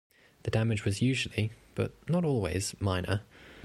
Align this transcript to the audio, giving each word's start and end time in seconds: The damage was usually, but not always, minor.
The 0.41 0.49
damage 0.49 0.83
was 0.83 1.03
usually, 1.03 1.51
but 1.75 1.91
not 2.09 2.25
always, 2.25 2.73
minor. 2.79 3.21